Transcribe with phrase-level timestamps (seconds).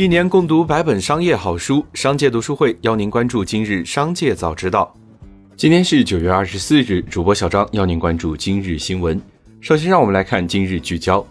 [0.00, 4.90] 一年共读百本商业好书，商界读书会邀您关注今日商界早知道。
[5.58, 9.20] 今天是九月二十四日，主播小张邀您关注今日新闻。
[9.60, 11.22] 首先，让我们来看今日聚焦。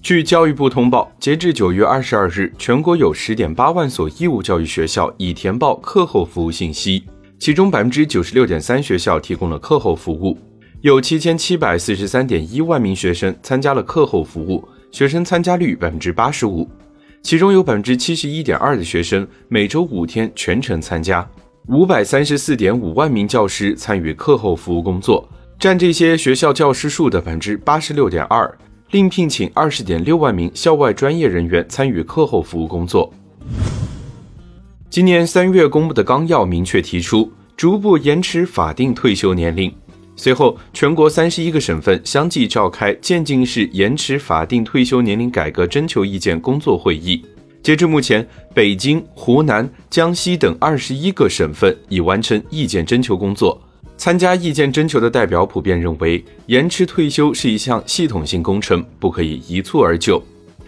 [0.00, 7.04] 据教育部通报，截至九月二十二日，全国有十点八万所义务教育学校已填报课后服务信息，
[7.38, 10.38] 其中百分之九十六点三学校提供了课后服务，
[10.80, 16.66] 有七千七百四十三点一万名学生参加了课后服务，学生参加率百分之八十五。
[17.24, 21.26] 其中有百分之七十一点二的学生每周五天全程参加，
[21.68, 25.26] 五百三十四点五万名教师参与课后服务工作，
[25.58, 28.58] 占这些学校教师数的百分之八十六点二。
[28.90, 33.10] 另聘请二十点六万名校外专业人员参与课后服务工作。
[34.90, 39.74] 今年三月公布的纲要明确提出，逐步延迟法定退休年龄。
[40.16, 47.24] 随后，全国三十一个省份相继召开渐进式延迟法定退休年龄改革征求意见工作会议。
[47.62, 53.60] 截至目前，北京、湖南、江西等二十一个省份已完成意见征求工作。
[53.96, 60.22] 参加意见征求的代表普遍认为，延迟退休是一项系统性工程，不可以一蹴而就。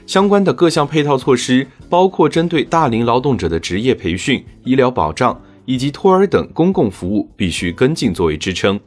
[0.06, 8.78] 相关的各项配套措施，包括针对大龄劳动者的职业培训、医疗保障以及托儿等公共服务，必须跟进作为支撑。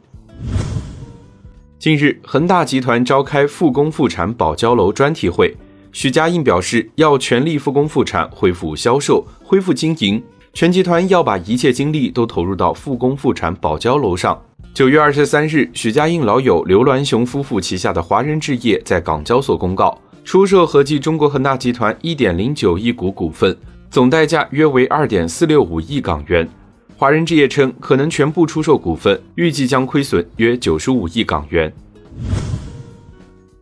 [1.79, 5.55] 近日，恒大集团召开复工复产保交楼专题会，
[5.93, 14.37] 许家印表示要全力复工复产，恢复销售，恢复经营，全集团要把一切精力都投入到复工复产保交楼上。
[14.73, 23.57] 九月二十三日，许家印老友刘銮雄夫妇旗下的华人置业在港交所公告，出售合计中国恒大集团一点零九亿股股份，
[23.89, 26.45] 总代价约为二点四六五亿港元。
[26.99, 31.73] 华人置业称可能全部出售股份，预计将亏损约九十五亿港元。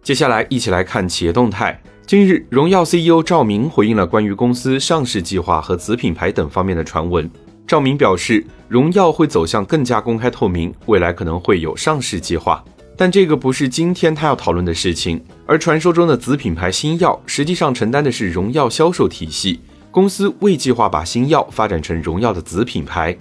[0.01, 1.79] 接下来一起来看企业动态。
[2.07, 7.29] 近日，荣耀 CEO 赵明回应了关于公司上市计划和子品牌等方面的传闻。
[7.67, 12.65] 赵明表示，荣耀会走向更加公开透明，未来可能会有上市计划，
[12.97, 15.23] 但这个不是今天他要讨论的事情。
[15.45, 19.59] 而传说中的子品牌新药，实际上承担的是荣耀销售体系。
[19.89, 23.17] 公司未计划把新药发展成荣耀的子品牌。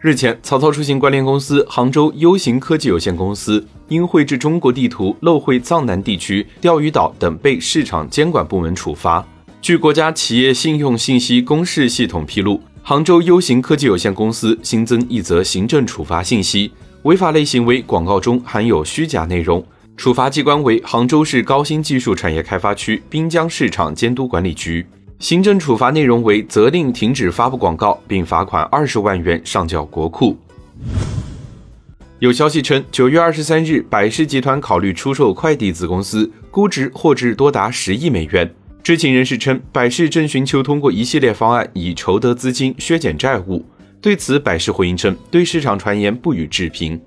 [0.00, 9.26] 日前，曹操出行关联公司杭州 U 型科技有限公司因绘制中国地图漏绘藏南地区、钓鱼岛等被市场监管部门处罚。
[9.60, 16.70] 据国家企业信用信息公示系统披露，杭州 U 型科技有限公司新增一则行政处罚信息，
[17.02, 19.66] 违法类型为广告中含有虚假内容。
[19.96, 24.86] 处罚机关为杭州市高新技术产业开发区滨江市场监督管理局。
[25.18, 30.36] 行政处罚内容为责令停止发布广告，并罚款二十万元上缴国库。
[32.20, 38.48] 有消息称，九月二十三日，百事集团考虑出售快递子公司，估值或至多达十亿美元。
[38.80, 43.64] 知情人士称，百事正寻求通过一系列方案以筹得资金削减债务。
[44.00, 47.00] 对此，百事回应称，对市场传言不予置评。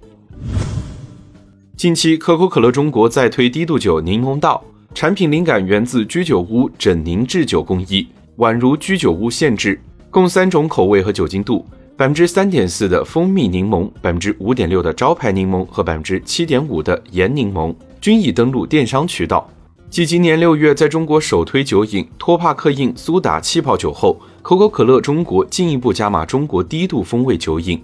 [1.77, 4.61] 近期，可口可乐中国在推低度酒柠檬道，
[4.93, 8.07] 产品灵感源自居酒屋整凝制酒工艺，
[8.37, 9.79] 宛如居酒屋现制，
[10.09, 11.65] 共三种口味和酒精度：
[11.95, 19.49] 百分之三点四的蜂蜜柠檬，百分之五点六的招牌柠檬和百分之七点五的盐柠檬，均已登陆电商渠道。
[19.89, 27.81] 继今年六月在中国首推酒饮托帕克印苏打气泡酒后，可口可乐中国进一步加码中国低度风味酒饮。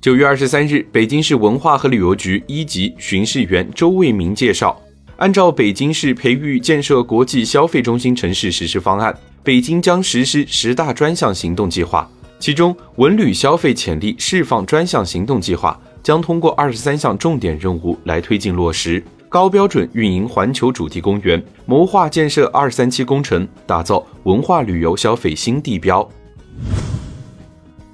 [0.00, 4.80] 九月二十三日，北京市文化和旅游局一级巡视员周卫民介绍，
[5.16, 12.06] 按照北京市培育建设国际消费中心城市实施方案，北京将实施十大专项行动计划，
[12.38, 26.06] 其中文旅消费潜力释放专项行动计划将通过二十三项重点任务来推进落实，高标准运营环球主题公园，谋划建设二三期工程，打造文化旅游消费新地标。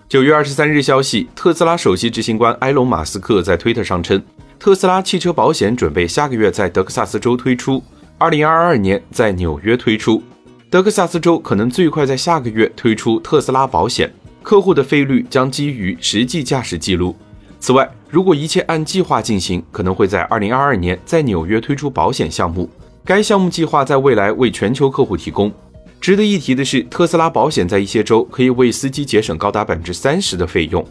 [0.09, 4.21] 九月二十三日，消息，特斯拉首席执行官埃隆·马斯克在推特上称，
[4.63, 7.83] 特斯拉汽车保险准备下个月在德克萨斯州推出，
[8.17, 10.23] 二零二二年在纽约推出。
[10.71, 14.09] 德克萨斯州可能最快在下个月推出特斯拉保险，
[14.41, 17.17] 客户的费率将基于实际驾驶记录。
[17.59, 22.71] 此外，如果一切按计划进行，可能会在二零二二年在纽约推出保险项目。
[23.05, 25.53] 该项目计划在未来为全球客户提供。
[26.01, 30.87] 值得一提的是，特斯拉保险在一些州可以为司机节省高达百分之三十的费用。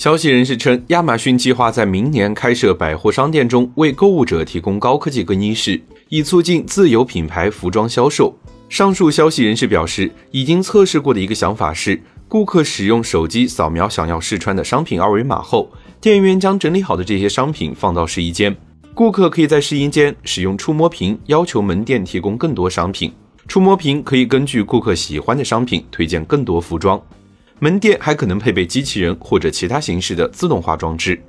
[0.00, 8.34] 消息人士称，亚马逊计划在明年开设百货商店中为购物者提供高科技更衣室，以促进自有品牌服装销售。
[8.70, 15.70] 上述消息人士表示，已经测试过的一个想法是，顾客使用手机扫描想要试穿的商品二维码后，
[16.00, 18.56] 店员将整理好的这些商品放到试衣间。
[18.94, 23.12] 顾客可以在试衣间使用触摸屏，要求门店提供更多商品。
[23.46, 26.98] 触摸屏可以根据顾客喜欢的商品推荐更多服装。
[27.62, 31.20] 门店还可能配备机器人或者其他形式的自动化装置。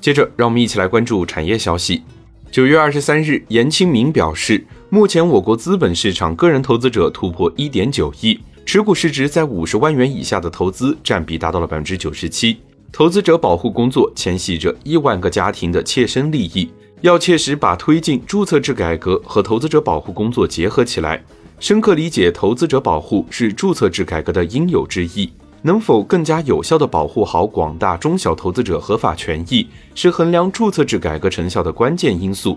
[0.00, 2.02] 接着，让我们一起来关注产业消息。
[2.50, 12.58] 九月二十三日，严清明表示，目前我国资本市场个人投资者突破一点九亿，持股市值在五十万元以下的投资占比达到了百分之九十七。
[12.90, 16.68] 投资者保护工作牵系着亿万个家庭的切身利益，
[17.02, 21.22] 要切实把推进注册制改革和投资者保护工作结合起来。
[21.60, 25.30] 深刻理解投资者保护是注册制改革的应有之义，
[25.60, 32.56] 能否更加有效地保护好广大中小投资者合法权益，是衡量注册制改革成效的关键因素。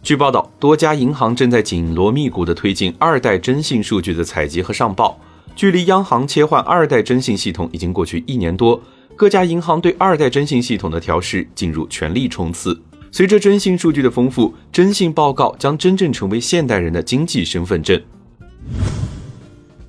[0.00, 5.18] 据报道，多家银行正在紧锣密鼓地推进二代征信数据的采集和上报。
[5.56, 8.80] 距离央行切换二代征信系统已经过去一年多，
[9.16, 12.80] 各家银行对二代征信系统的调试进入全力冲刺。
[13.10, 18.00] 随着征信数据的丰富，征信报告将真正成为现代人的经济身份证。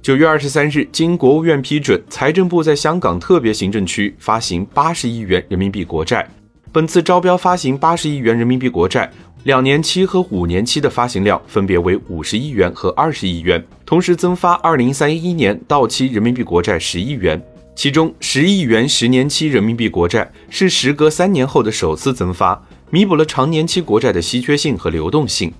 [0.01, 6.27] 九月二十三日，经国务院批准，财政部在香港特别行政区发行八十亿元人民币国债。
[6.71, 9.11] 本次招标发行八十亿元人民币国债，
[9.43, 17.39] 两年期和五年期的发行量分别为五十亿元和二十亿元，同时增发二零三一年到期人民币国债十亿元。
[17.75, 22.61] 其中，十亿元十年期人民币国债是时隔三年后的首次增发。
[22.91, 25.53] 弥补了长年期国债的稀缺性和流动性。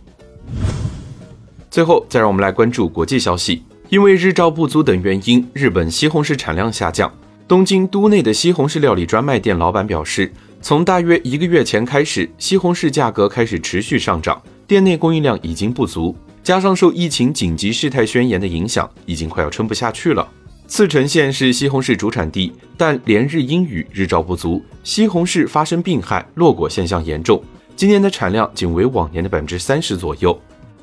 [1.70, 3.64] 最后，再让我们来关注国际消息。
[3.90, 7.12] 因为日照不足等原因，日本西红柿产量下降。
[7.48, 10.32] 东京都内的西红柿料理专卖店老板表示，
[10.62, 20.28] 从大约一个月前开始，西红柿价格开始持续上涨，店内供应量已经不足，加上受疫情紧急事态宣言的影响，已经快要撑不下去了。
[20.70, 27.44] 茨城县是西红柿主产地，但连日阴雨，日照不足，西红柿发生病害、落果现象严重。
[27.76, 30.40] 今年的产量仅为往年的百分之三十左右。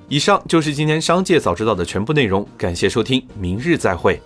[0.09, 4.21] 以上就是今天商界早知道的全部内容，感谢收听，明日再会。